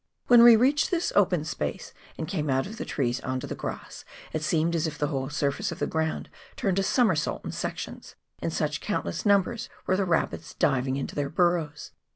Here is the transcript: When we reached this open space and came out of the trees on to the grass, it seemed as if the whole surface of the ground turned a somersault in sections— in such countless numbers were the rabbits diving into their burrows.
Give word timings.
When 0.25 0.41
we 0.41 0.55
reached 0.55 0.89
this 0.89 1.13
open 1.15 1.45
space 1.45 1.93
and 2.17 2.27
came 2.27 2.49
out 2.49 2.65
of 2.65 2.77
the 2.79 2.85
trees 2.85 3.19
on 3.21 3.39
to 3.39 3.45
the 3.45 3.53
grass, 3.53 4.03
it 4.33 4.41
seemed 4.41 4.75
as 4.75 4.87
if 4.87 4.97
the 4.97 5.09
whole 5.09 5.29
surface 5.29 5.71
of 5.71 5.77
the 5.77 5.85
ground 5.85 6.27
turned 6.55 6.79
a 6.79 6.83
somersault 6.83 7.45
in 7.45 7.51
sections— 7.51 8.15
in 8.41 8.49
such 8.49 8.81
countless 8.81 9.27
numbers 9.27 9.69
were 9.85 9.95
the 9.95 10.05
rabbits 10.05 10.55
diving 10.55 10.95
into 10.95 11.13
their 11.13 11.29
burrows. 11.29 11.91